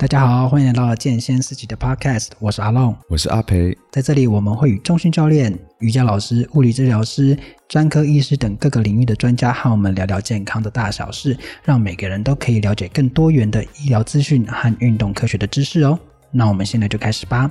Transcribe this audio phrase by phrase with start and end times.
[0.00, 7.36] 大家好，欢迎来到健先思齐的 Podcast，我是阿龙，我是阿培，在这里我们会与中训教练、瑜伽老师、物理治疗师、
[7.68, 15.98] 专科医师等各个领域的专家和我们聊聊健康的大小事，让每个人都可以了解更多元的医疗资讯和运动科学的知识哦。
[16.30, 17.50] 那我们现在就开始吧。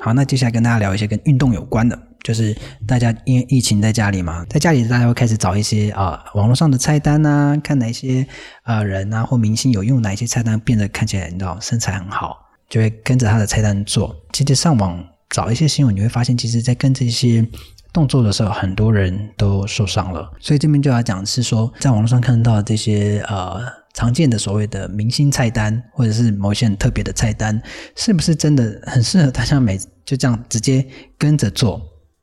[0.00, 2.56] 好，那接下来跟大家聊一些跟运动有关的，就是
[2.86, 8.26] 大家因为疫情在家里嘛，在家里大家会开始找一些啊、呃、网络上的菜单啊，看哪些
[8.62, 12.36] 啊、呃、人啊或明星有用哪一些菜单变得看起来你知道身材很好，
[12.68, 14.14] 就会跟着他的菜单做。
[14.32, 17.46] 其实上网找一些新闻，你会发现，其实在跟这些
[17.92, 20.30] 动作的时候，很多人都受伤了。
[20.40, 23.80] 所以这边就要讲是说，在网络上看到这些呃。
[23.92, 27.60] 常见的所谓的明星菜单，或者是某些很特别的菜单，
[27.96, 30.86] 是不是真的很适合大家每就这样直接
[31.18, 31.82] 跟着做？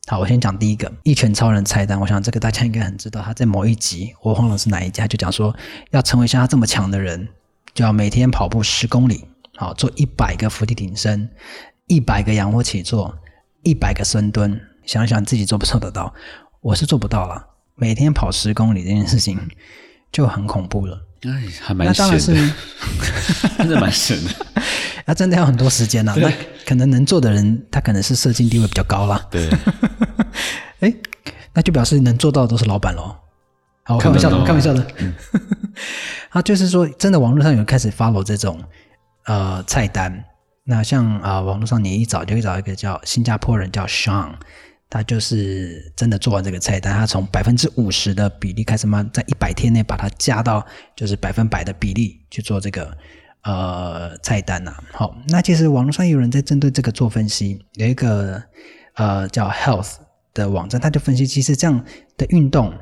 [0.10, 2.00] 好，我先讲第一个《一拳超人》菜单。
[2.00, 5.54] 我想这个大家应该很知道，他在某一集我忘了是哪一集，就讲说
[5.92, 7.28] 要成为像他这么强的人，
[7.74, 9.26] 就要每天跑步十公里，
[9.58, 11.30] 好，做一百个伏地挺身，
[11.88, 13.14] 一百个仰卧起坐，
[13.64, 14.58] 一百个深蹲。
[14.86, 16.14] 想想自己做不做得到？
[16.62, 17.46] 我是做不到了。
[17.76, 19.38] 每天跑十公里这件事情
[20.10, 21.07] 就很恐怖了。
[21.28, 22.54] 哎，还蛮闲的，
[23.58, 24.32] 真的蛮闲的。
[25.06, 26.16] 那真的要很多时间呐、啊。
[26.20, 26.32] 那
[26.66, 29.26] 可能能做的人，他可能是社经地位比较高啦。
[29.32, 29.50] 对。
[30.82, 30.94] 哎，
[31.54, 33.16] 那就表示能做到的都是老板喽。
[33.84, 34.86] 好，我开玩笑的，开玩笑的。
[36.30, 38.62] 啊就是说，真的网络上有人开始 follow 这种
[39.26, 40.24] 呃菜单。
[40.66, 44.34] 那像啊、呃，网络上你一找就会找一个叫新加坡人叫 Sean。
[44.90, 52.98] 他就是真的做完这个菜单，他从百分之五十的比例开始嘛，在一百天内把它加到就是百分百的比例去做这个
[53.44, 58.42] 呃菜单呐、好，那其实网络上有人在针对这个做分析，有一个
[58.94, 59.96] 呃叫 Health
[60.34, 61.84] 的网站，他就分析其实这样
[62.16, 62.74] 的运动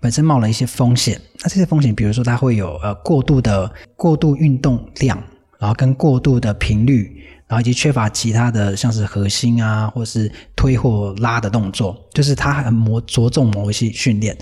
[0.00, 1.20] 本身冒了一些风险。
[1.42, 5.22] 那这些风险，比如说它会有呃过度的过度运动量，
[5.58, 7.22] 然后跟过度的频率。
[7.52, 14.34] 然后以及缺乏其他的，像是核心啊，或是推或拉的动作，就是他很磨着重某一些训练。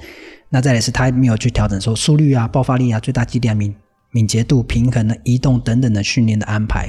[0.49, 3.75] 那再来是他没有去调整说速率啊、爆发力啊、最大肌力啊、敏
[4.13, 6.89] 敏捷度、平衡的移动等等的训练的安排，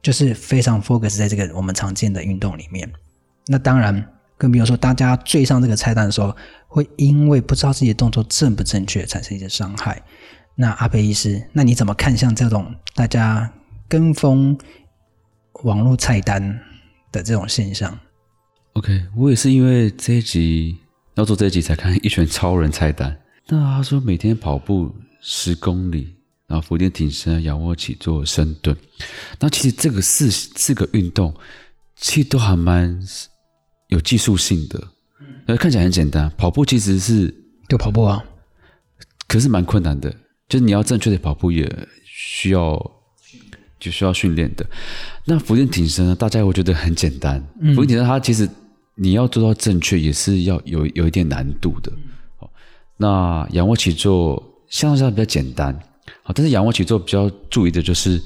[0.00, 2.90] 就是非常 focus 在这个我们常见的运动里面。
[3.46, 4.02] 那当然，
[4.38, 6.34] 更比如说大家追上这个菜单的时候，
[6.66, 10.00] 会因为不知道自己的动作正不正确，产生一些伤害。
[10.54, 13.52] 那阿培医师，那你怎么看像这种大家
[13.86, 14.58] 跟风？
[15.64, 16.40] 网络菜单
[17.10, 17.98] 的这种现象
[18.74, 20.76] ，OK，我也是因为这一集
[21.14, 23.18] 要做这一集才看《一拳超人》菜单。
[23.48, 26.14] 那他说每天跑步十公里，
[26.46, 28.76] 然后伏地挺身、仰卧起坐、深蹲。
[29.40, 31.34] 那其实这个四四个运动，
[31.96, 32.96] 其实都还蛮
[33.88, 34.88] 有技术性的。
[35.46, 37.34] 呃，看起来很简单，跑步其实是
[37.68, 38.22] 就跑步啊，
[39.26, 40.14] 可是蛮困难的，
[40.48, 41.68] 就是你要正确的跑步也
[42.04, 42.97] 需要。
[43.80, 44.66] 就需要训练的，
[45.24, 46.14] 那伏地挺身呢？
[46.14, 47.40] 大家会觉得很简单。
[47.74, 48.48] 伏地挺身它其实
[48.96, 51.92] 你要做到正确，也是要有有一点难度的。
[52.38, 52.50] 好，
[52.96, 55.72] 那仰卧起坐相对上比较简单。
[56.24, 58.20] 好，但是仰卧起坐比较注意的就是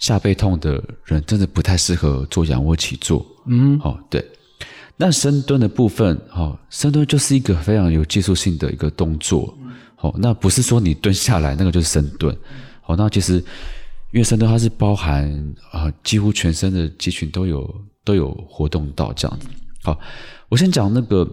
[0.00, 3.24] 下背痛的人真的不太适合做仰卧起坐。
[3.46, 4.24] 嗯，好，对。
[4.96, 9.56] 那深蹲的部分，好，深蹲就是一个非常有技术性的一个动作。
[9.94, 12.36] 好，那不是说你蹲下来那个就是深蹲。
[12.80, 13.42] 好，那其实。
[14.12, 15.26] 因为深蹲它是包含
[15.70, 17.74] 啊、呃，几乎全身的肌群都有
[18.04, 19.48] 都有活动到这样子。
[19.82, 19.98] 好，
[20.50, 21.26] 我先讲那个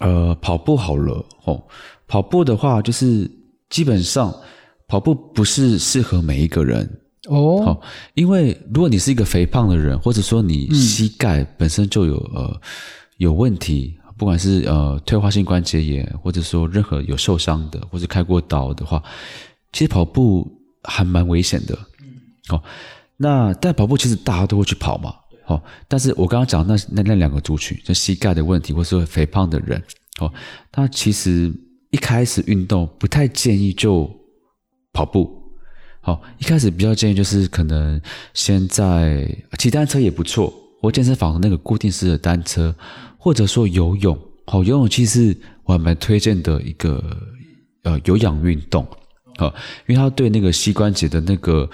[0.00, 1.62] 呃跑步好了哦。
[2.08, 3.30] 跑步的话，就是
[3.70, 4.34] 基本上
[4.88, 6.88] 跑步不是适合每一个人
[7.28, 7.62] 哦。
[7.64, 7.80] 好，
[8.14, 12.60] 因为如果你是一个肥胖的人，或者说你膝盖本身就有、嗯、呃
[13.18, 19.00] 有问题，不管是呃退化性关节炎，或者说任何有受伤的，或者开过刀的话，
[19.72, 20.60] 其实跑步。
[20.84, 21.74] 还蛮危险的，
[22.50, 22.62] 哦，
[23.16, 25.14] 那但跑步其实大家都会去跑嘛，
[25.44, 29.82] 好，但是我刚刚讲那那那两个族群，就膝盖的问题，或是肥胖的人，
[30.20, 30.32] 哦，
[30.70, 31.52] 他其实
[31.90, 34.10] 一开始运动不太建议就
[34.92, 35.42] 跑步，
[36.00, 38.00] 好，一开始比较建议就是可能
[38.34, 39.26] 先在
[39.58, 40.52] 骑单车也不错，
[40.82, 42.74] 或健身房的那个固定式的单车，
[43.16, 45.34] 或者说游泳，好，游泳其实
[45.64, 47.02] 我还蛮推荐的一个
[47.84, 48.86] 呃有氧运动。
[49.36, 49.52] 啊，
[49.86, 51.68] 因为它对那个膝关节的那个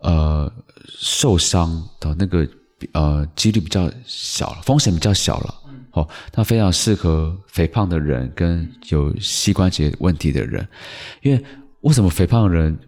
[0.00, 0.52] 呃
[0.86, 2.46] 受伤的那个
[2.92, 5.54] 呃几率比较小了，风险比较小了。
[5.92, 10.66] 哦，它非常适合肥胖的人跟有膝关节问题的人。
[11.22, 11.42] 因为
[11.80, 12.78] 为什么肥胖的人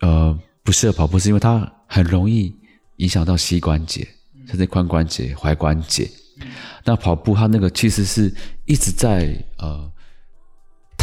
[0.00, 1.18] 呃不适合跑步？
[1.18, 2.52] 是因为它很容易
[2.96, 4.06] 影响到膝关节，
[4.48, 6.10] 甚至髋关节、踝关节。
[6.84, 8.34] 那跑步它那个其实是
[8.66, 9.90] 一直在呃。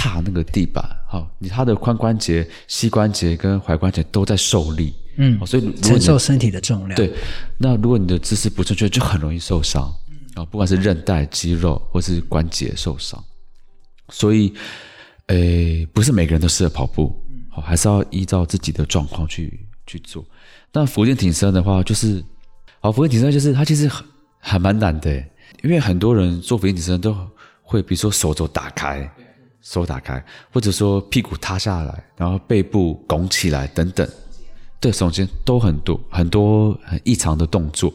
[0.08, 6.96] 踏那个地板，好，你他的髋关节、膝关节跟踝关节都在受力，嗯，所以承受身体的重量。
[6.96, 7.12] 对，
[7.58, 9.84] 那如果你的姿势不正确，就很容易受伤
[10.36, 13.22] 啊，不管是韧带、肌肉或是关节受伤。
[14.10, 14.54] 所以，
[15.28, 17.14] 诶，不是每个人都适合跑步，
[17.50, 20.24] 好，还是要依照自己的状况去去做。
[20.72, 22.24] 但伏地挺身的话，就是，
[22.80, 24.06] 好，伏地挺身就是它其实很
[24.40, 25.12] 还蛮难的，
[25.64, 27.14] 因为很多人做伏地挺身都
[27.62, 29.10] 会，比如说手肘打开。
[29.70, 34.10] 手打开，或者说屁股塌下来，然后背部拱起来等等，
[34.80, 37.94] 对，耸肩都很多很多很异常的动作。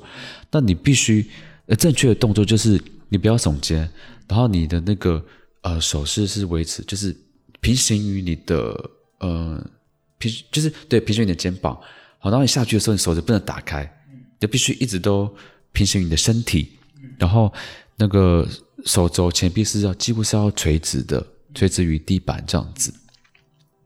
[0.50, 1.26] 那你必须
[1.64, 2.78] 呃正确的动作就是
[3.08, 3.88] 你不要耸肩，
[4.28, 5.24] 然后你的那个
[5.62, 7.16] 呃手势是维持就是
[7.62, 8.90] 平行于你的
[9.20, 9.66] 呃
[10.18, 11.74] 平就是对平行于你的肩膀。
[12.18, 13.90] 好，然后你下去的时候，你手就不能打开，
[14.38, 15.34] 就必须一直都
[15.72, 16.72] 平行于你的身体，
[17.16, 17.50] 然后
[17.96, 18.46] 那个
[18.84, 21.26] 手肘前臂是要几乎是要垂直的。
[21.54, 22.92] 垂直于地板这样子，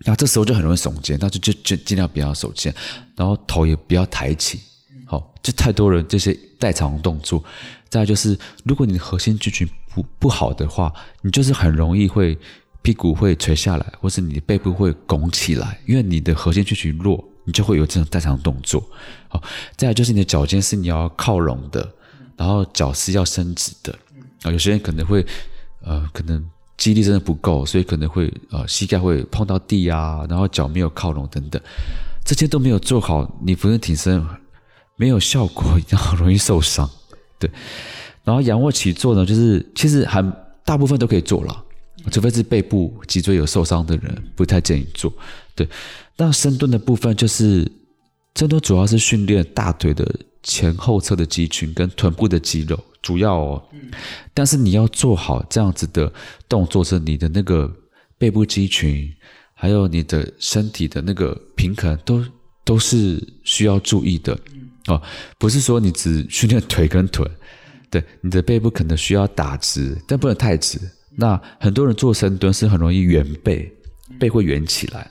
[0.01, 2.75] 那这时候就很容易耸肩，那就就就尽量不要耸肩，
[3.17, 4.61] 然后头也不要抬起。
[5.05, 7.43] 好，就太多人这些代偿动作。
[7.89, 10.93] 再来就是，如果你的核心肌群不不好的话，
[11.23, 12.37] 你就是很容易会
[12.83, 18.83] 屁股会垂下来，或是你的背部会拱起来，因为你的核心肌群弱，你就会有这种代偿动作。
[19.29, 19.43] 好，
[19.77, 21.89] 再来就是你的脚尖是你要靠拢的，
[22.37, 23.97] 然后脚是要伸直的。
[24.43, 25.25] 啊，有些人可能会
[25.83, 26.45] 呃，可能。
[26.77, 31.61] 肌力真的不够，所以可能会呃膝盖会碰到地啊，然后脚没有靠拢等等，
[32.25, 34.25] 这些都没有做好，你伏地挺身
[34.97, 36.89] 没有效果，然后容易受伤。
[37.39, 37.51] 对，
[38.25, 40.23] 然后仰卧起坐呢，就是其实还
[40.65, 41.65] 大部分都可以做了，
[42.11, 45.13] 除非是背部脊椎有受伤的人，不太建议做。
[45.55, 45.69] 对，
[46.17, 47.71] 那深蹲的部分就是
[48.35, 50.05] 深蹲主要是训练大腿的
[50.47, 52.79] 前后侧的肌群跟臀部的肌肉。
[53.03, 53.63] 主要哦，
[54.35, 56.13] 但是你要做好这样子的
[56.49, 57.73] 动作，是你的那个
[58.19, 59.09] 背部肌群，
[59.55, 62.25] 还有你的身体的那个平衡，都
[62.65, 64.37] 都是需要注意的
[64.89, 65.01] 哦。
[65.39, 67.31] 不是说你只训练腿跟臀，
[67.91, 70.81] 对，你的背部可能需要打直，但不能太直。
[71.15, 73.73] 那很多人做深蹲是很容易圆背，
[74.19, 75.09] 背会圆起来，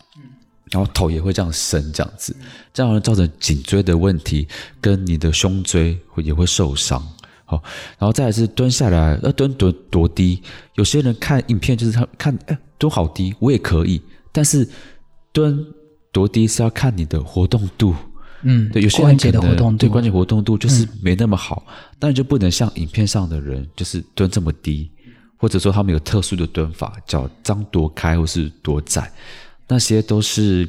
[0.71, 2.35] 然后头也会这样伸，这样子，
[2.73, 4.47] 这样会造成颈椎的问题，
[4.81, 7.01] 跟你的胸椎会也会受伤。
[7.45, 7.61] 好，
[7.99, 10.41] 然后再来是蹲下来，要蹲多多低？
[10.73, 14.01] 有些人看影片就是他看，哎，蹲好低，我也可以。
[14.31, 14.67] 但是
[15.31, 15.63] 蹲
[16.11, 17.93] 多低是要看你的活动度，
[18.41, 21.63] 嗯，对，有些人可能关节的活动度对关节活动度就是没那么好，
[21.99, 24.89] 但、嗯、就不能像影片上的人就是蹲这么低，
[25.37, 29.11] 或者说他们有特殊的蹲法，叫张多开或是多窄，
[29.67, 30.67] 那些都是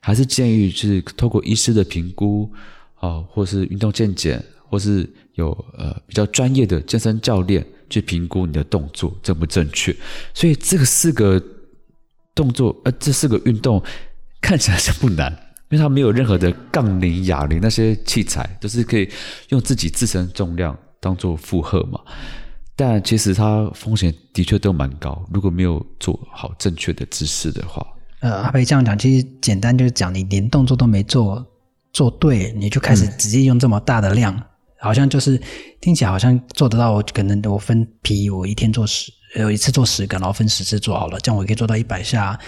[0.00, 2.50] 还是建议是透过医师的评估，
[3.00, 5.08] 哦，或是运动健检，或是。
[5.34, 9.94] 有呃比较专业的健身教练去评估你的动作正不正确，
[10.34, 11.40] 所以这个四个
[12.34, 13.80] 动作呃这四个运动
[14.40, 15.30] 看起来是不难，
[15.70, 19.08] 因为它没有任何的杠铃、哑铃那些器材，都是可以
[19.50, 22.00] 用自己自身重量当做负荷嘛。
[22.74, 27.86] 但其实它风险的确都蛮高，如果没有做好正确的姿势的话。
[28.20, 31.46] 呃，阿培这样讲，其实简单就是讲，你连动作都没做
[31.92, 34.34] 做对，你就开始直接用这么大的量。
[34.34, 34.42] 嗯
[34.80, 35.42] 好像就是
[35.80, 42.38] 听起来好像做得到，我可能我分批，我一天做十，有一次做十个，然后分十次做好了，这样我可以做到一百下。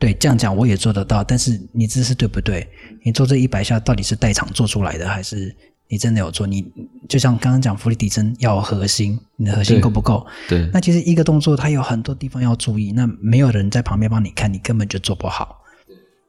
[0.00, 2.68] 对，这样讲我也做得到，但是你这是对不对？
[3.04, 5.54] 你做这一百下到底是代偿做出来的，还是
[5.88, 6.46] 你真的有做？
[6.46, 6.64] 你
[7.08, 10.26] 就像刚刚讲伏地挺身要核心，你的核心够不够？
[10.48, 10.58] 对。
[10.58, 10.70] 对。
[10.72, 15.56] 那其实一个动作它有很多地方要注意，那没有人在旁边帮你看，你根本就做不好。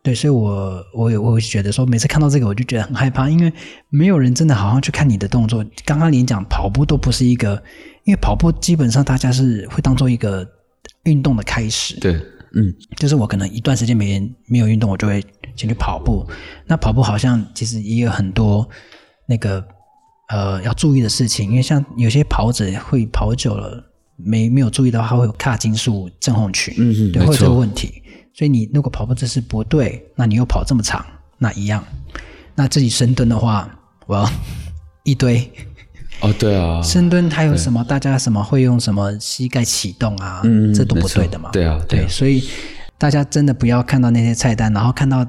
[0.01, 3.51] 对，所以我我也我会觉得说，每次看到这个，我就觉得很害怕，因为
[3.89, 5.63] 没有人真的好好去看你的动作。
[5.83, 7.61] 刚刚你讲跑步都不是一个，
[8.05, 10.47] 因为跑步基本上大家是会当做一个
[11.03, 11.99] 运动的开始。
[11.99, 12.13] 对，
[12.53, 15.21] 嗯，就是我可能一段时间没没有运动，我就会
[15.57, 16.25] 先去跑步。
[16.65, 18.67] 那跑步好像其实也有很多
[19.29, 19.63] 那个
[20.29, 23.81] 呃要注意的事情，因为像有些跑者会跑久了
[24.15, 28.01] 没没有注意的话，会有髂胫束症候群，嗯嗯，对，会有这个问题。
[28.33, 31.05] 所以你如果跑步姿势不对，那你又跑这么长，
[31.37, 31.83] 那一样。
[32.55, 33.69] 那自己深蹲的话，
[34.07, 34.29] 我要
[35.03, 35.47] 一堆。
[36.21, 36.81] 哦，对啊。
[36.81, 37.83] 深蹲还有什么？
[37.83, 40.41] 大家什么会用什么膝盖启动啊？
[40.43, 41.49] 嗯，这都不对的嘛。
[41.51, 42.07] 对啊，对。
[42.07, 42.43] 所以
[42.97, 45.25] 大家真的不要看到那些菜单，然后看到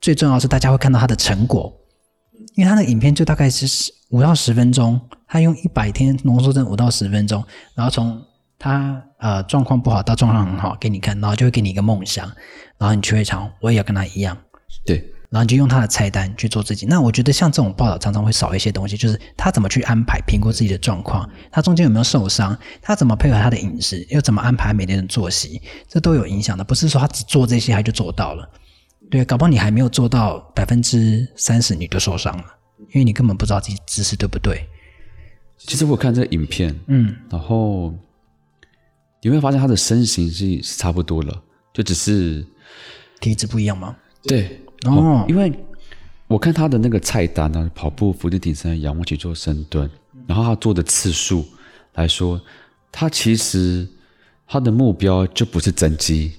[0.00, 1.72] 最重要的是大家会看到他的成果，
[2.58, 8.20] 因为他的影片就大概是十五到十分钟，他用一百天浓缩成五到十分钟，然后从。
[8.60, 12.26] 他呃状况不好到状况很好给你看，然后就会给你一个梦想，
[12.76, 14.36] 然后你去会场，我也要跟他一样。
[14.84, 14.96] 对
[15.30, 16.84] 然后你就用他的菜单去做自己。
[16.84, 26.64] 那我觉得像这种报道常常会少一些东西，就是他怎么去安排、评估自己的状况，他中间有没有受伤，他怎么配合他的饮食，又怎么安排每天的作息，这都有影响的。
[26.64, 28.50] 不是说他只做这些他就做到了，
[29.10, 32.44] 对，搞不好你还没有做到百分之三十你就受伤了，
[32.92, 34.66] 因为你根本不知道自己姿势对不对。
[35.56, 37.94] 其实我看这个影片，嗯，然后
[39.22, 42.46] 有没有发现他的身形是差不多了，就只是
[43.20, 43.96] 体质不一样吗？
[44.22, 44.60] 对。
[44.86, 45.52] 哦，因为
[46.28, 49.90] 我看他的那个菜单呢，跑步、伏地挺身、仰卧起坐、深蹲，
[50.26, 51.44] 然后他做的次数
[51.94, 52.40] 来说，
[52.92, 53.88] 他其实
[54.46, 56.32] 他的目标就不是增肌，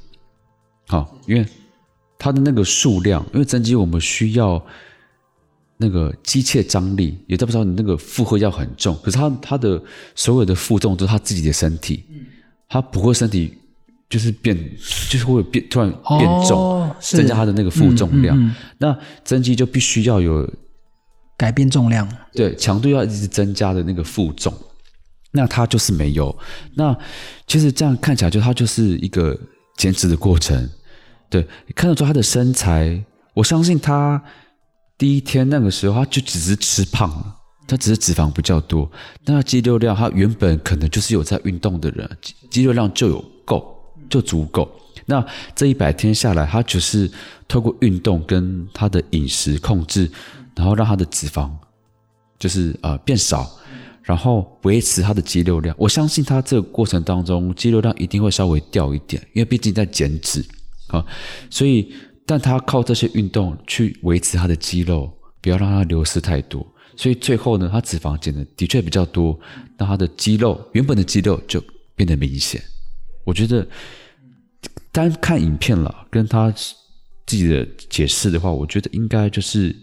[0.88, 1.46] 好，因为
[2.20, 4.64] 他的那个数量，因为增肌我们需要
[5.78, 9.82] 那个机械张力，也代表你那个负荷要很重，可是他他的
[10.14, 12.04] 所有的负重都是他自己的身体，
[12.68, 13.56] 他不会身体。
[14.10, 14.58] 就是变，
[15.08, 18.36] 就是会变，突然变重，哦、增加它的那个负重量。
[18.36, 20.52] 嗯嗯嗯、那增肌就必须要有
[21.38, 24.52] 改变重量，对，强度要一直增加的那个负重。
[25.32, 26.36] 那他就是没有。
[26.74, 26.98] 那
[27.46, 29.40] 其实这样看起来，就他就是一个
[29.78, 30.68] 减脂的过程。
[31.30, 34.22] 对，看得出他的身材，我相信他
[34.98, 37.36] 第一天那个时候，他就只是吃胖了，
[37.68, 38.90] 他只是脂肪比较多。
[39.26, 42.10] 那肌肉量，他原本可能就是有在运动的人，
[42.50, 43.76] 肌肉量就有够。
[44.10, 44.68] 就足够。
[45.06, 47.08] 那这一百天下来，他就是
[47.48, 50.10] 透过运动跟他的饮食控制，
[50.56, 51.48] 然后让他的脂肪
[52.40, 53.48] 就是呃变少，
[54.02, 55.76] 然后维持他的肌肉量。
[55.78, 60.44] 我相信他这个过程当中，肌肉量一定会稍微掉一点，因为毕竟在减脂
[60.90, 61.06] 啊。
[61.50, 61.94] 所以，
[62.26, 66.66] 但他靠这些运动去维持他的肌肉，不要让它流失太多。
[66.96, 69.40] 所以最后呢，他脂肪减的的确比较多，
[69.78, 71.64] 那他的肌肉原本的肌肉就
[71.96, 72.62] 变得明显。
[73.24, 73.68] 我觉得。
[74.92, 79.74] 单看影片了，跟他自己的解释的话，我觉得应该就是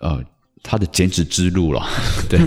[0.00, 0.22] 呃
[0.62, 1.82] 他的减脂之路了。
[2.28, 2.38] 对，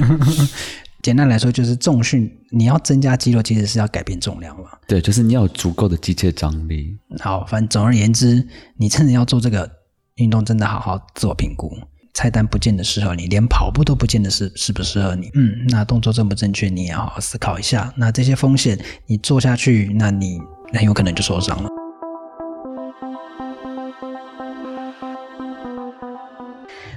[1.03, 4.79] 简单来说就是重训，你要增加肌肉，其实是要改变重量了。
[4.87, 6.97] 对，就是你要有足够的机械张力。
[7.19, 9.69] 好，反正总而言之，你真的要做这个
[10.15, 11.69] 运动，真的好好自我评估。
[12.13, 15.29] 菜单不见得适合你，连跑步都不见得适适不适合你。
[15.33, 17.93] 嗯，那动作正不正确，你也要好好思考一下。
[17.97, 20.39] 那这些风险你做下去，那你
[20.71, 21.69] 很有可能就受伤了。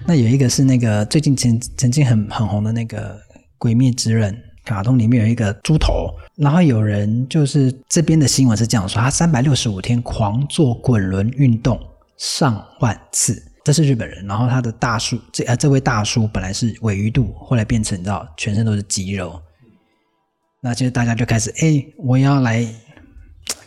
[0.07, 3.19] 那有一个是那个最近曾曾经很很红的那个
[3.59, 4.35] 《鬼灭之刃》
[4.65, 11.81] 卡通里面有一个猪头，然后有人就是这边的新闻是这样说：他三百六十五天狂做滚轮运动
[12.17, 14.27] 上万次，这是日本人。
[14.27, 19.41] 然后他的大叔这呃这位大叔本来是尾鱼肚，后来变成到全身都是肌肉。
[20.61, 22.67] 那其实大家就开始哎，我要来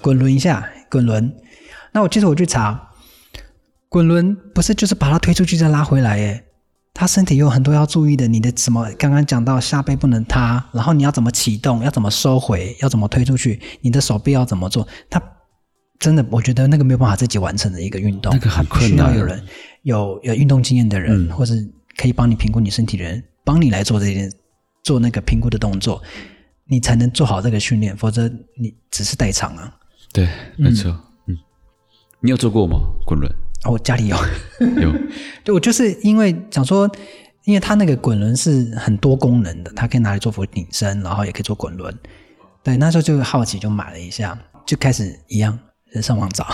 [0.02, 1.34] 滚轮一下滚轮。
[1.92, 2.88] 那我其实我去查。
[3.92, 6.46] 滚轮不是就是把它推出去再拉回来耶？
[6.94, 14.86] 他身体有很多要注意的，你的什么刚刚讲到下背不能塌，然后你要怎么启动，要怎么收回，要怎么推出去，你的手臂要怎么做？
[15.10, 15.22] 他
[15.98, 19.44] 真的，我觉得那个没有办法自己完成的一个运动，那个很困难，需要有人
[19.84, 21.66] 有有运动经验的人，嗯、或是
[21.98, 24.32] 可以帮你评估你身体的人，帮你来做这件
[24.84, 26.02] 做那个评估的动作，
[26.66, 28.28] 你才能做好这个训练，否则
[28.58, 29.74] 你只是代偿啊。
[30.12, 30.28] 对，
[30.58, 30.90] 没错，
[31.28, 31.38] 嗯，嗯，
[32.22, 32.80] 你有做过吗？
[33.06, 33.32] 滚轮？
[33.66, 34.16] 我、哦、家里有，
[34.82, 34.94] 有，
[35.44, 36.90] 对，我就是因为想说，
[37.44, 41.94] 因为它那个滚轮是很多功能的，它可以拿来做俯卧撑，然后也可以做滚轮。
[42.64, 45.58] 对，那时候就好奇，就买了一下，就开始一样
[46.02, 46.48] 上网找。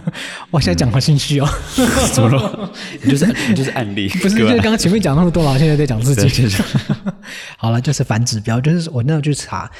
[0.50, 1.48] 我现在讲好兴趣哦，
[2.14, 2.72] 怎么了？
[3.02, 4.36] 你就是你就是案例，不是？
[4.36, 6.48] 就是刚刚前面讲那么多了，现在在讲自己。
[7.58, 9.70] 好了，就是反指标，就是我那时候去查，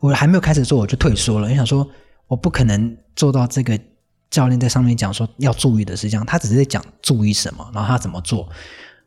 [0.00, 1.88] 我还没有开始做，我就退缩了，因为想说
[2.26, 3.78] 我不可能做到这个。
[4.34, 8.48] 教练在上面讲说要注意的是这样，他只是在讲注意什么，然后他怎么做，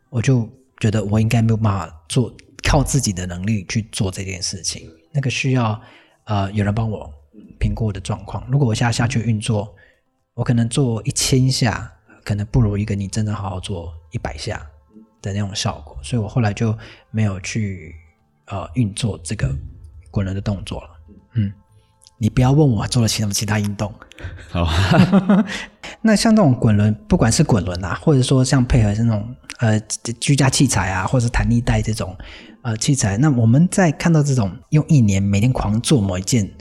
[0.10, 5.78] 我就觉得我应该没有办法做，靠自己的能力去做这件事情，那个需要
[6.24, 7.14] 呃有人帮我
[7.60, 8.42] 评估我的状况。
[8.50, 9.76] 如果我现在下去运作，
[10.34, 11.92] 我可能做一千下，
[12.24, 14.66] 可能不如一个你真的好好做一百下
[15.22, 16.74] 的那种效果，所以我后来就
[17.12, 17.94] 没有去
[18.46, 19.54] 呃运作这个
[20.10, 20.90] 滚轮的动作了。
[21.34, 21.52] 嗯。
[22.18, 23.94] 你不要问我做了什么其他运动。
[24.50, 24.68] 好，
[26.02, 29.80] 那像这种滚轮，不管是滚轮啊，或者说像配合这种呃
[30.20, 32.18] 居家器材啊，或者是弹力带这种
[32.64, 36.52] 呃器材，那我们在看到这种用一年每天狂做某一件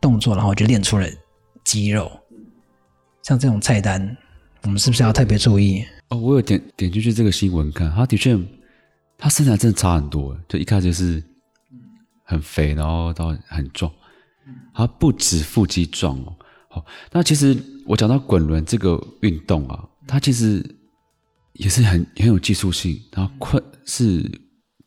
[0.00, 1.08] 动作，然后就练出了
[1.64, 2.10] 肌肉，
[3.22, 4.16] 像这种菜单，
[4.62, 5.82] 我们是不是要特别注意？
[6.10, 8.38] 哦，我有点点进去这个新闻看，他的确，
[9.16, 11.24] 他身材真的差很多，就一开始就是
[12.22, 13.90] 很肥，然后到很壮。
[14.74, 16.34] 它不止腹肌壮哦，
[16.68, 20.62] 好，那其实我讲到滚轮这个运动啊，它其实
[21.52, 24.28] 也是很很有技术性，然后困是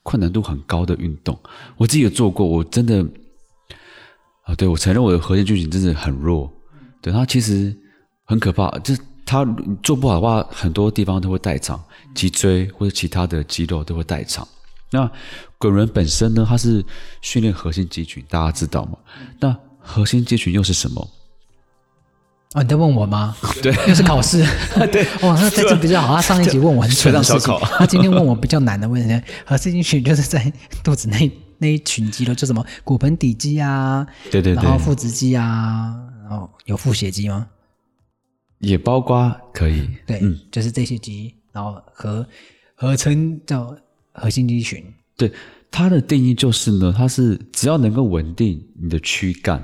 [0.03, 1.39] 困难度很高的运动。
[1.77, 3.01] 我自己有做过，我真的
[4.43, 6.51] 啊，对，我承认我的核心肌群真的很弱。
[7.01, 7.75] 对，它其实
[8.25, 9.45] 很可怕，就是它
[9.81, 11.81] 做不好的话，很多地方都会代偿，
[12.13, 14.45] 脊椎或者其他的肌肉都会代偿。
[14.91, 15.09] 那
[15.57, 16.83] 滚轮本身呢，它是
[17.21, 18.97] 训练核心肌群，大家知道吗？
[19.39, 21.09] 那核心肌群又是什么？
[22.53, 23.35] 哦，你在问我吗？
[23.61, 24.45] 对，又是考试。
[24.91, 26.15] 对， 哦，那这次比较好。
[26.15, 29.21] 他上一集问我很蠢的事情，他今天问我比较难的问题。
[29.45, 30.51] 核心肌群就是在
[30.83, 37.47] 肚子那那一群肌肉，就什么骨盆底肌啊，对对对，然后腹直肌啊，然后有腹斜肌吗？
[38.59, 42.25] 也包括可以，对，嗯，就是这些肌，然后合
[42.75, 43.75] 合称叫
[44.13, 44.83] 核心肌群。
[45.15, 45.31] 对，
[45.69, 49.63] 它的定义就是呢，它是只要能够稳定你的躯干。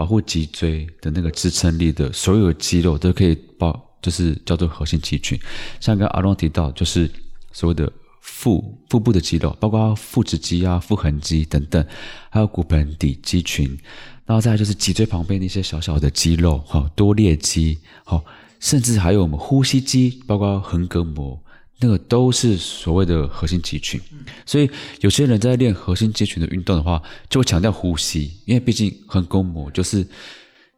[0.00, 5.38] 保护脊椎的那个支撑力的所有肌肉都可以包，就是叫做核心肌群。
[5.78, 7.10] 像刚刚阿龙提到，就是
[7.52, 7.92] 所谓的
[8.22, 11.86] 腹腹部的肌肉，包括腹直肌啊、腹横肌等等，
[12.30, 13.78] 还有骨盆底肌群，
[14.24, 18.24] 然后再来就是脊椎旁边那些小小的肌肉，哈，多裂肌，好，
[18.58, 21.38] 甚至还有我们呼吸肌，包括横膈膜。
[21.80, 23.98] 那个都是所谓的核心肌群，
[24.44, 24.70] 所以
[25.00, 30.06] 有些人在练核心肌群的运动的话，就会强调呼吸，因为毕竟横膈膜就是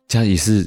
[0.06, 0.62] 它也是，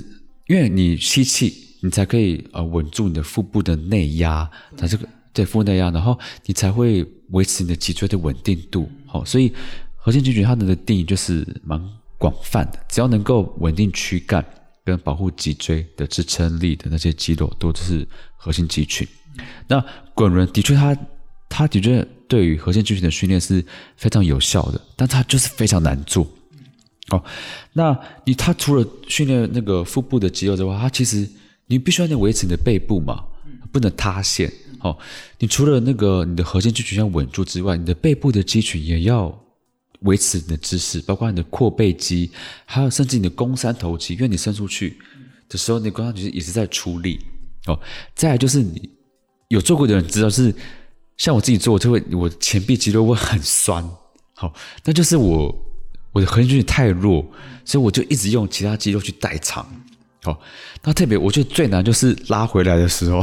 [0.48, 8.89] 因为你吸气，你才可以呃稳住你的腹部的内压，它这个对腹内压，然后你才会维持你的脊椎的稳定度。
[9.06, 9.54] 好，所以
[9.96, 11.82] 核心肌群它的定义就是蛮
[12.18, 14.46] 广泛的，只要能够稳定躯干
[14.84, 19.08] 跟保护脊椎的支撑力的那些肌肉，都是核心肌群。
[19.68, 20.98] 那滚轮的确它，
[21.50, 23.63] 它的确对于核心肌群的训练是
[23.98, 26.27] 非常有效的，但它就是非常难做。
[27.10, 27.24] 哦，
[27.74, 31.30] 那你它除了训练那个腹部的肌肉之外，它其实
[31.68, 33.24] 你必须要维持你的背部嘛，
[33.72, 34.51] 不能塌陷。
[34.80, 34.98] 哦，
[35.38, 39.36] 你除了那个你的核心肌群要稳住之外，你的背部的肌群也要
[40.00, 42.32] 维持你的姿势，包括你的阔背肌，
[42.65, 44.98] 还有甚至你的肱三头肌，因为你伸出去
[45.48, 47.19] 的时候，你肱三头肌也是在出力。
[47.67, 47.80] 哦，
[48.15, 48.89] 再来就是你。
[49.49, 50.53] 有做过的人知道是，
[51.17, 53.84] 像我自己做，我就会我前臂肌肉会很酸，
[54.34, 54.53] 好，
[54.84, 55.55] 那就是我
[56.12, 57.25] 我的核心肌群太弱，
[57.63, 59.65] 所以我就一直用其他肌肉去代偿，
[60.23, 60.39] 好，
[60.84, 63.21] 那特别我觉得最难就是拉回来的时候，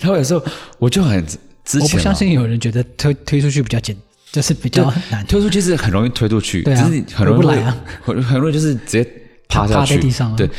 [0.00, 0.44] 然后有时候
[0.78, 1.24] 我就很
[1.64, 3.96] 之前，我不相信有人觉得推推出去比较简，
[4.32, 9.08] 就是比较难，推出去是很容易推出去，对啊，只是很容易来啊，很很容易就是直接
[9.48, 10.50] 趴在地上，对，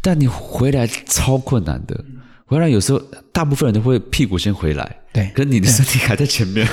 [0.00, 2.04] 但你回来超困难的。
[2.50, 3.00] 回来有时候，
[3.32, 6.66] 大部分人都会屁股先回来，对，跟你的身体还在前面，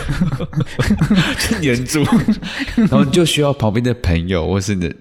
[1.48, 2.04] 就黏住，
[2.76, 4.96] 然后你就需要旁边的朋友或是你的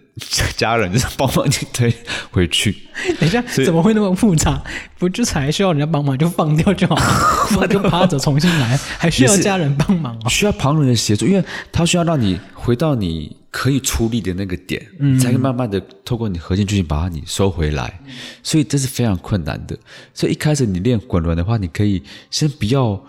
[0.54, 1.90] 家人，就是帮忙你推
[2.30, 2.76] 回去。
[3.18, 4.62] 等一下，怎么会那么复杂？
[4.98, 10.28] 不就是还需要人家帮忙就放掉就好了， 那就趴着重新来，还需要家人帮忙哦？
[10.28, 13.34] 需要旁人的协助，因为他需要让你回到你。
[13.58, 17.98] 可以出力的那个点，嗯，才可以慢慢的透过你核心肌群把它你收回来，
[18.42, 19.74] 所以这是非常困难的。
[20.12, 23.02] 所以一开始你练滚轮的话，你可以先不要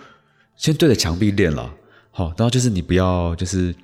[0.55, 1.69] 先对着墙壁练了，
[2.11, 3.75] 好，然后就是你不要就是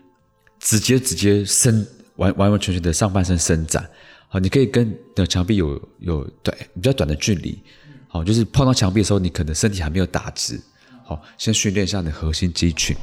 [0.58, 3.86] 直接直接伸完完完全全的上半身伸展，
[4.30, 7.62] 好，你可以跟的墙壁有有对比较短的距离，
[8.08, 10.58] 好，就是碰到墙壁的时候，你可能身体还没有打直，
[11.04, 12.95] 好，先训练一下你的核心肌群，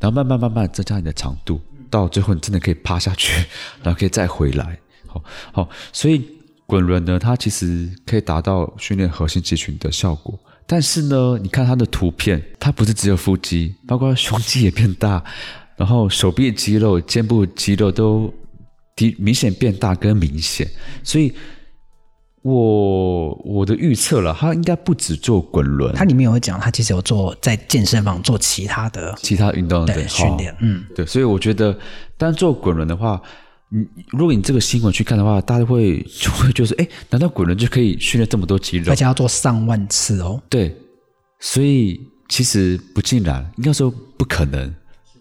[0.00, 1.60] 然后慢慢慢慢增加你的长度。
[1.92, 3.44] 到最后，你真的可以趴下去，
[3.84, 4.78] 然后可以再回来。
[5.06, 6.24] 好，好，所以
[6.66, 10.36] 滚轮呢，它其实可以达到训练核心肌群的效果。
[10.66, 15.22] 但是呢，你看它的图片，它不是只有腹肌，包括胸肌也变大，
[15.76, 18.32] 然后手臂肌肉、肩部肌肉都
[18.96, 20.66] 的明显变大跟明显，
[21.04, 21.32] 所以。
[22.42, 31.78] 我我的预测了，他应该不止做滚轮，他里面有讲，他其实有做在健身房做其他的其他运动的训练，嗯，对，所以我觉得，
[32.18, 33.22] 单做滚轮的话，
[33.68, 38.90] 你如果你这个新闻去看的话，大家会就会觉得，哎，难道滚轮就可以训练这么多肌肉？
[38.90, 40.42] 而且要做上万次哦。
[40.48, 40.76] 对，
[41.38, 44.74] 所以其实不尽然，应该说不可能，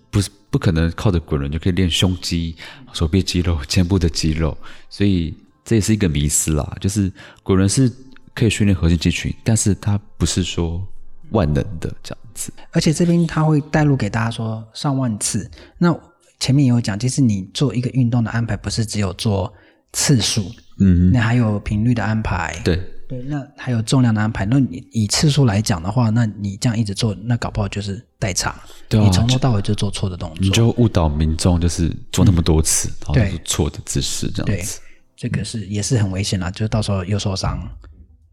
[0.10, 2.56] 不是不可能靠着滚轮就可以练胸肌、
[2.94, 4.58] 手臂肌肉、肩部的肌肉，
[4.90, 5.32] 所以。
[5.64, 7.12] 这也是一个迷思啦，就是
[7.44, 7.92] 古人是
[8.34, 10.86] 可以训练核心肌群，但是它不是说
[11.32, 12.52] 万能的这样子。
[12.72, 15.50] 而且这边他会带入给大家说上万次。
[15.78, 15.96] 那
[16.40, 19.54] 前面也有讲，其实你做一个运动的安排，不是只有做
[19.94, 24.46] 次数，嗯，那还有频率的安排，对对，那还有重量的安排。
[24.46, 28.56] 那你以次数来讲的话，那你这样一直做，那搞不好就是代偿。
[28.90, 34.80] 对啊，你从头到尾就做错的动作，你就误导民众，就是做那么多次，嗯、然后做错的姿势这样子。
[35.22, 37.60] 这个是也是很危险啦，就是到时候又受伤。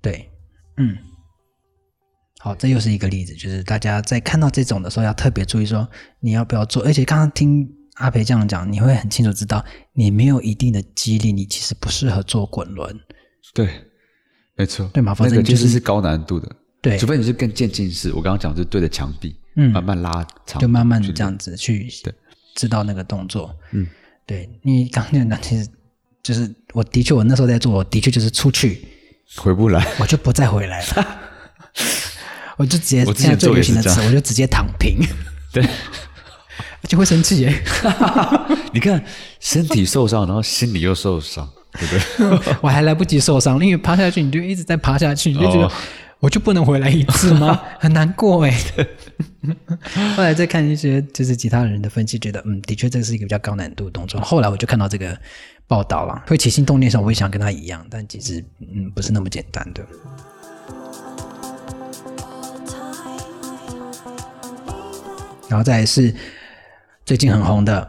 [0.00, 0.26] 对，
[0.78, 0.96] 嗯，
[2.38, 5.86] 好，这又是一个例子，就是大家在看到这种的时候要特别注意，说
[6.18, 6.82] 你要不要做。
[6.84, 12.98] 而且刚刚听阿培这样讲，你会很清楚知道，你没有一定的肌力，你其实不适合做滚轮。
[13.52, 13.68] 对，
[14.56, 15.12] 没错，对嘛？
[15.12, 16.50] 否则那个就是、是高难度的。
[16.80, 18.14] 对，除非你是更渐进式。
[18.14, 22.14] 我刚刚讲的是对着墙壁，嗯，慢慢拉长，就慢慢这样子去，对，
[22.54, 23.54] 知道那个动作。
[23.72, 23.86] 嗯，
[24.24, 25.68] 对你刚刚讲的，其实
[26.22, 28.86] 就是我的确，我那时候在做，我的确就是出去
[29.36, 31.18] 回不来，我就不再回来了。
[32.56, 34.98] 我就直接现在最流行的词，我就直接躺平。
[35.52, 35.68] 对，
[36.84, 37.62] 就会生气耶。
[38.72, 39.04] 你看，
[39.40, 42.56] 身体受伤，然后心里又受伤，对不对？
[42.60, 45.68] 我还来不及受伤，因为趴下去，你就一直在趴下去，你就觉得。
[46.20, 47.60] 我就不能回来一次吗？
[47.78, 48.52] 很难过哎。
[50.16, 54.20] 后来再看一些就是其他人的分析，觉得嗯，的确这是一个比较高难度的动作。
[54.20, 55.16] 后来我就看到这个
[55.68, 59.86] 报道了，会起心动念上我也想跟他一样，但其实嗯不是那么简单的。
[65.48, 66.14] 然后再来是
[67.04, 67.88] 最近很红的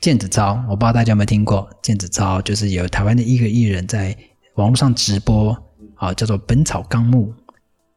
[0.00, 4.16] 毽子操，我不知道大家有没有听过毽子操，就是有台湾的一个艺人在
[4.54, 5.56] 网络上直播
[5.94, 7.32] 啊，叫做《本草纲目》。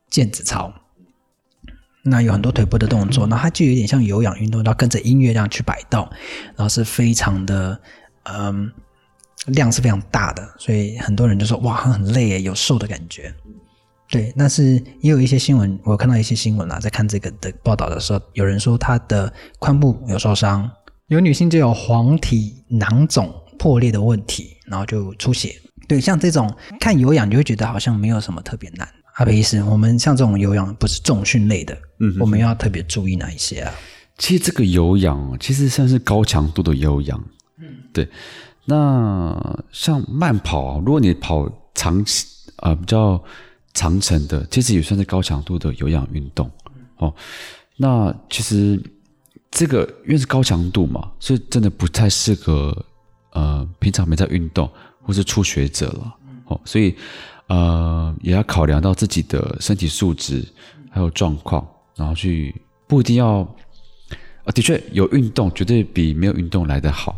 [0.09, 0.73] 毽子操，
[2.01, 6.07] 那有很多腿部的动作，那它就有点像有氧运动，然后跟着音乐这样去摆动，
[6.55, 7.77] 然后是非常的，
[8.23, 8.71] 嗯，
[9.45, 13.33] 量是非常大的，所以很多人就说哇，很累耶，有瘦的感觉。
[14.09, 20.69] 对，但是也有一些新闻，我看到一些新闻啊，在看这个的报道的时候，有人说他的髋部有受伤，
[21.07, 25.55] 有女性就有黄体囊肿破裂的问题，然后就出血。
[25.89, 28.87] 对，像这种看有氧，你会觉得好像没有什么特别难。
[29.15, 33.73] 阿培医师，我们像这种有氧不是重训类的，嗯，我们要特别注意哪一些啊？
[34.17, 37.21] 其实这个有氧其实算是高强度的有氧，
[37.59, 38.07] 嗯，对。
[38.69, 42.03] 那像慢跑，如果你跑长
[42.57, 43.23] 啊、比较
[43.73, 46.51] 长程的，其实也算是高强度的有氧运动
[46.97, 47.13] 哦。
[47.77, 48.77] 那其实
[49.49, 52.85] 这个因为是高强度嘛，所以真的不太适合
[53.31, 54.69] 呃平常没在运动
[55.01, 56.95] 或是初学者了哦，所以。
[57.49, 60.45] 呃，也要考量到自己的身体素质
[60.91, 62.53] 还有状况，然后去
[62.87, 63.37] 不一定要，
[64.43, 67.17] 呃，的确有运动绝对比没有运动来得好，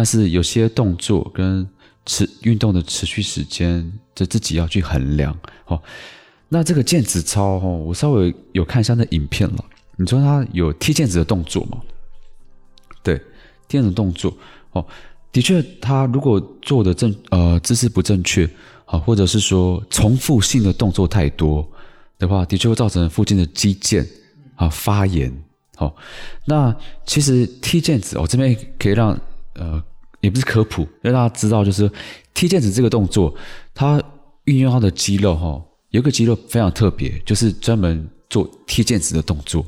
[0.00, 1.68] 但是有些动作跟
[2.06, 5.38] 持运动的持续时间，就自己要去衡量。
[5.66, 5.78] 哦，
[6.48, 9.64] 那这个毽子操哦，我稍微有看一下那影片了。
[9.96, 11.78] 你说他有踢毽子的动作吗？
[13.02, 13.20] 对，
[13.68, 14.34] 踢毽子动作
[14.72, 14.82] 哦，
[15.30, 18.48] 的确，他如果做的正呃姿势不正确。
[18.86, 21.70] 啊，或者是说重复性的动作太多
[22.18, 24.08] 的话，的确会造成附近的肌腱
[24.56, 25.30] 啊发炎。
[25.76, 25.94] 好，
[26.46, 29.10] 那其实踢毽子，我这边可以让
[29.56, 29.82] 呃，
[30.20, 31.90] 也不是科普，让大家知道，就是
[32.34, 33.34] 踢毽子这个动作，
[33.74, 34.02] 它
[34.44, 39.64] 运用它的肌肉哈，有个肌肉非常特别，就是专门做踢毽子的动作，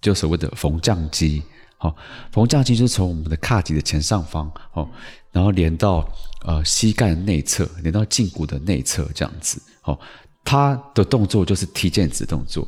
[0.00, 1.42] 就所谓的缝匠肌。
[1.78, 1.94] 好，
[2.32, 4.88] 缝匠肌就是从我们的胯脊的前上方，好，
[5.30, 6.08] 然后连到
[6.46, 10.00] 呃膝盖内侧，连到胫骨的内侧，这样子，好，
[10.42, 12.66] 它的动作就是踢毽子动作，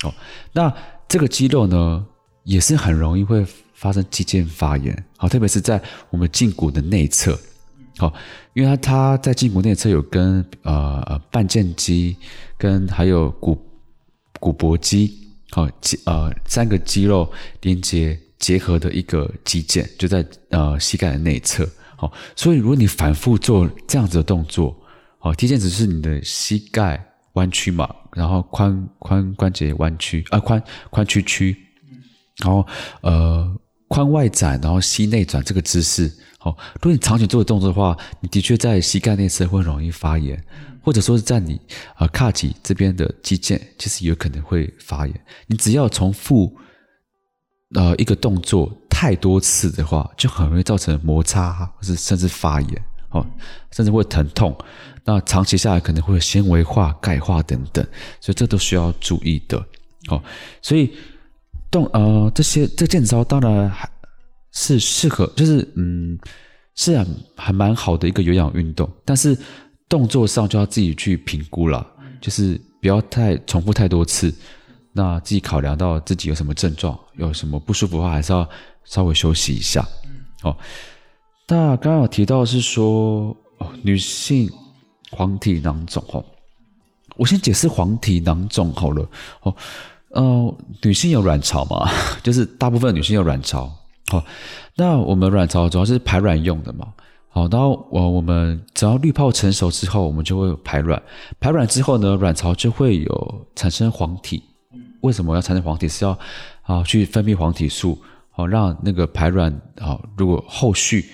[0.00, 0.14] 好，
[0.54, 0.74] 那
[1.06, 2.06] 这个肌肉呢，
[2.44, 7.38] 也是很容易会发生肌腱发炎，好，特别是在我们胫骨的内侧，
[7.98, 8.12] 好，
[8.54, 12.16] 因为它它在胫骨内侧有跟呃呃半腱肌
[12.58, 13.56] 跟还有股
[14.40, 15.16] 股脖肌，
[15.50, 18.18] 好，肌呃三个肌肉连接。
[18.38, 24.76] 结合的一个肌腱就在呃膝盖的内侧，好，所以如果你反复做这样子的动作，
[25.18, 31.56] 好，踢毽子是你的膝盖弯曲嘛，然后髋髋关节弯曲啊，髋髋屈曲，
[32.36, 32.64] 然后
[33.00, 33.56] 呃
[33.88, 40.42] 髋外展，然后膝内转这个姿势，好，如果你长期做的动作的话，你的确在膝盖内侧会容易发炎，
[40.82, 41.60] 或者说是在你
[41.98, 46.56] 呃髂脊这边的肌腱，其实有可能会发炎，你只要重复。
[47.74, 53.26] 呃，一个动作太多次的话，就很容易造成摩擦，或是甚至发炎，哦，
[53.72, 54.56] 甚至会疼痛。
[55.04, 57.84] 那长期下来可能会有纤维化、钙化等等，
[58.20, 59.58] 所以这都需要注意的。
[60.08, 60.22] 哦，
[60.62, 60.94] 所以
[61.70, 63.88] 动呃这些这毽子操当然还
[64.52, 66.18] 是适合，就是嗯
[66.74, 69.36] 是很还蛮好的一个有氧运动，但是
[69.88, 71.86] 动作上就要自己去评估了，
[72.20, 74.34] 就是不要太重复太多次。
[74.92, 78.48] 那自己考量到自己有什么症状，有什么不舒服的话，还是要
[78.84, 79.86] 稍微休息一下。
[80.42, 80.56] 哦，
[81.46, 84.50] 那刚刚有提到是说，哦，女性
[85.10, 86.24] 黄体囊肿哦，
[87.16, 89.06] 我先解释黄体囊肿好了。
[89.42, 89.54] 哦，
[90.16, 91.88] 呃，女性有卵巢嘛？
[92.24, 93.70] 就是大部分女性有卵巢。
[94.12, 94.24] 哦，
[94.76, 96.88] 那我们卵巢主要是排卵用的嘛。
[97.28, 101.00] 好，然后我我们只要滤泡成熟之后，我们就会排卵。
[101.38, 104.42] 排卵之后呢，卵巢就会有产生黄体。
[105.02, 105.86] 为什么要产生黄体？
[105.86, 106.18] 是要
[106.62, 107.98] 啊去分泌黄体素，
[108.30, 111.04] 好让那个排卵啊，如果后续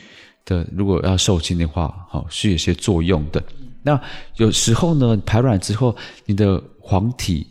[0.44, 3.42] 的如果要受精的话，好是有些作用的。
[3.82, 4.00] 那
[4.36, 7.48] 有时候呢，排卵之后，你的黄体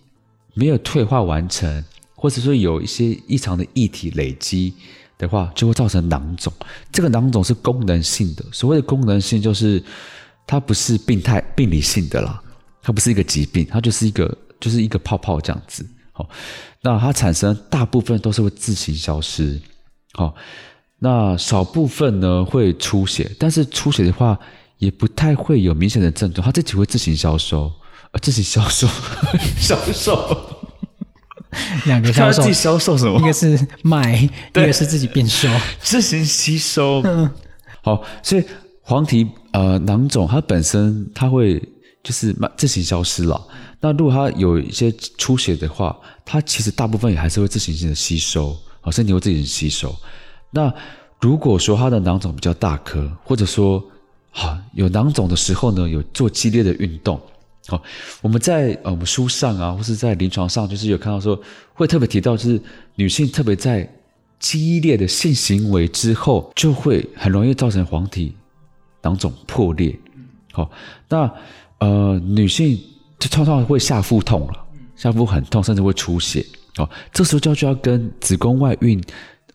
[0.54, 1.84] 没有退化完成，
[2.16, 4.74] 或者说有一些异常的液体累积。
[5.18, 6.52] 的话就会造成囊肿，
[6.92, 8.44] 这个囊肿是功能性的。
[8.52, 9.80] 所谓的功能性，就是
[10.48, 12.42] 它不是病态、病理性的啦，
[12.82, 15.86] 它不是一个疾病，它就是一个就是一个泡泡这样子。
[16.12, 16.28] 好，
[16.82, 19.62] 那它产生大部分都是会自行消失。
[20.14, 20.34] 好，
[20.98, 24.36] 那少部分呢会出血，但是出血的话
[24.80, 27.72] 也不太会有明显的症状，它自己会自行消收，
[28.20, 28.88] 自行消收，
[29.58, 30.38] 消瘦。
[31.86, 33.20] 两个销售，自己销售什么？
[33.20, 35.50] 一个是卖，一个是自己变瘦，
[35.82, 37.04] 自行吸收。
[37.82, 38.44] 好，所以
[38.82, 41.60] 黄体呃囊肿它本身它会
[42.04, 43.42] 就是自行消失了。
[43.80, 49.94] 那如果它有一些出血的话，它其实大部分也还是会自行性的吸收，好，身体会自行吸收。
[50.52, 50.74] 那
[51.20, 53.84] 如果说它的囊肿比较大颗，或者说
[54.30, 57.20] 好有囊肿的时候呢，有做激烈的运动。
[57.68, 57.82] 好，
[58.22, 61.40] 我们在呃我们书上啊，或是在临床上，就是有看到说，
[61.74, 62.60] 会特别提到，就是
[62.96, 63.88] 女性特别在
[64.40, 68.36] 激烈的性行为之后，就会很容易造成黄体
[69.04, 69.98] 囊肿破裂。
[70.52, 70.70] 好，
[71.08, 71.32] 那
[71.78, 72.78] 呃女性
[73.20, 74.54] 就常常会下腹痛了，
[74.96, 76.44] 下腹很痛，甚至会出血。
[76.76, 79.02] 好，这时候就就要跟子宫外孕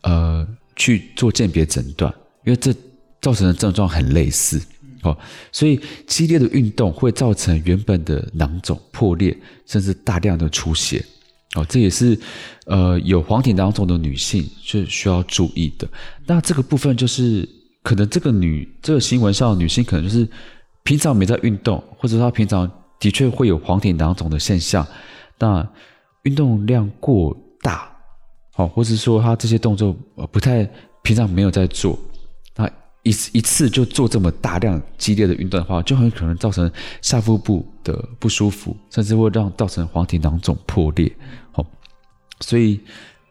[0.02, 2.14] 呃去做鉴别诊断，
[2.44, 2.72] 因为这
[3.20, 4.62] 造成的症状很类似。
[5.02, 5.16] 哦，
[5.52, 11.04] 所以激烈的运动会造成原本的囊肿破裂，甚至大量的出血。
[11.54, 12.18] 哦，这也是
[12.66, 15.88] 呃有黄体囊肿的女性是需要注意的。
[16.26, 17.48] 那这个部分就是
[17.82, 20.28] 可能这个女这个新闻上的女性可能就是
[20.82, 24.86] 平常没在运动，或者她平常的确会有黄体囊肿的现象，
[25.38, 25.66] 那
[26.24, 27.90] 运动量过大，
[28.56, 30.68] 哦，或者说她这些动作呃不太
[31.02, 31.98] 平常没有在做。
[33.06, 36.68] 一一次就做这么大量激烈的运动的话，就很可能造成
[37.00, 41.10] 下腹部的不舒服，甚至会让造成黄体囊肿破裂。
[41.52, 41.64] 好，
[42.40, 42.80] 所以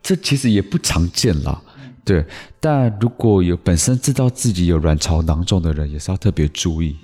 [0.01, 1.61] 这其实也不常见啦。
[2.05, 2.25] 对，
[2.61, 6.95] 但如果有本身知道自己有卵巢囊肿的人，也是要特别注意。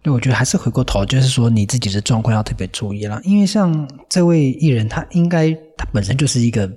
[0.00, 3.20] 对，我觉得还是回过头，就是说你自己的状况要特别注意啦。
[3.24, 6.70] 因为像这位艺人，他应该他本身就是一个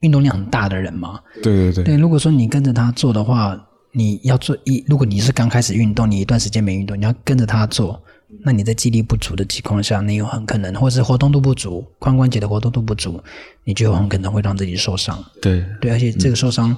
[0.00, 1.18] 运动量很大的人嘛。
[1.42, 1.84] 对对对。
[1.84, 3.58] 对，如果说你跟着他做的话。
[3.92, 8.00] 你要做一，如果你是刚开始运动，你一段时间没运动，你要跟着他做，
[8.44, 13.20] 那你在肌力不足的情况下，你有很可能，或者是活动度不足，髋关节的活动度不足，
[13.64, 15.20] 你就很可能会让自己受伤。
[15.42, 16.76] 对对，而且这个受伤，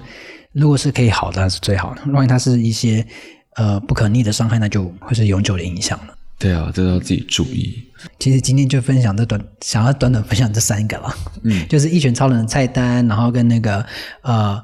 [0.53, 2.01] 如果是可以好的，那是最好的。
[2.13, 3.07] 万一它是一些
[3.57, 6.15] 呃不可逆的伤害，那就会是永久的影响了。
[6.39, 7.79] 对啊，这要自己注意。
[8.19, 11.15] 其实今天就分享这短，想要短短分享这三个了。
[11.45, 13.85] 嗯， 就是一拳超人的菜单，然后跟那个
[14.23, 14.63] 呃。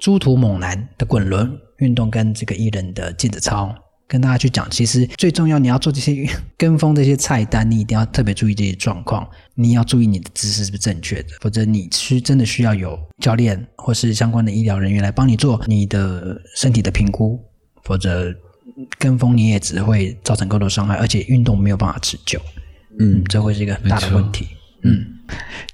[0.00, 3.74] 猪突猛男的滚轮运动跟这个艺人的毽子操，
[4.06, 6.24] 跟大家去讲，其实最重要，你要做这些
[6.56, 17.38] 跟风这些菜单，你一定要特别注意这些状况，你要注意你的姿势是不是正确的，否则你需真的需要有教练或是相关的医疗人员来帮你做你的身体的评估，
[17.82, 18.32] 否则
[18.98, 22.40] 跟风你也只会造成更多伤害，而且运动没有办法持久，
[23.00, 24.46] 嗯，这会是一个很大的问题。
[24.84, 25.04] 嗯，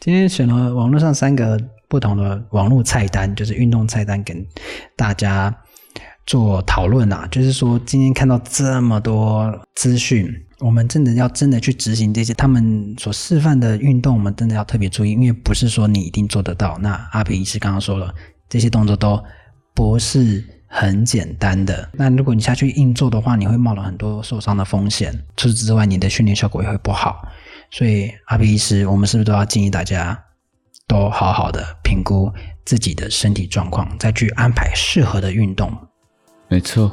[0.01, 1.61] 今天选了网络上三个。
[1.89, 4.45] 不同的网络菜单，就是运动菜单，跟
[4.97, 5.55] 大家
[6.27, 7.27] 做讨论啊。
[7.31, 10.27] 就是说，今天看到这么多资讯，
[10.61, 16.79] 我们真的要真的去执行这些他们所示范的运动，我们真的要特别注意，因为不是说你一定做得到。
[16.79, 18.15] 那阿比医师刚刚说了，
[18.49, 19.23] 这些动作都
[19.75, 21.89] 不是很简单的。
[21.93, 25.13] 那如果你下去硬做的话，你会冒了很多受伤的风险。
[25.37, 27.29] 除此之外，你的训练效果也会不好。
[27.71, 30.19] 所以，阿比医师，我们是不是都要建议大家？
[30.87, 32.33] 都好好的评估
[32.65, 35.73] 自己的身体状况，再去安排适合的运动。
[36.49, 36.93] 没错。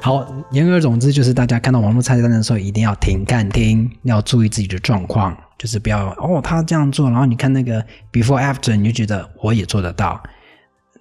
[0.00, 10.22] 好，言而总之就是，大家看到网络菜单的时候，一定要停看听，要注意自己的状况，就是不要哦，他这样做，然后你看那个 before after，你就觉得我也做得到。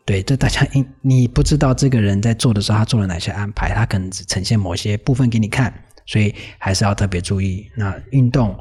[0.04, 5.74] 对，这大家你你不知道这个人在做的时候，他做了哪些安排，他可能只呈现某些部分给你看。
[6.08, 7.70] 所以还是要特别注意。
[7.76, 8.58] 那运动，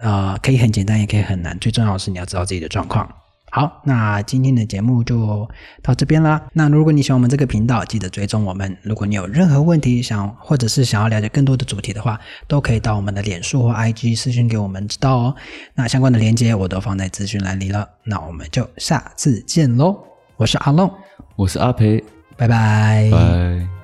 [0.00, 1.58] 呃，可以很简单，也可以很难。
[1.58, 3.08] 最重要的是你要知道自己的状况。
[3.50, 5.48] 好，那今天的节目就
[5.80, 6.42] 到这边啦。
[6.52, 8.76] 那如果你喜欢我们这个频道，记得追踪我们。
[8.82, 15.36] 如果你有任何问题想，或者是想要了解更多的主题的话，都可以到我们的脸书或 IG 私讯给我们知道哦。
[15.72, 17.88] 那相关的链接我都放在资讯栏里了。
[18.02, 19.96] 那我们就下次见喽，
[20.36, 20.92] 我是阿龙，
[21.36, 22.02] 我是阿培，
[22.36, 23.08] 拜拜。
[23.12, 23.83] 拜。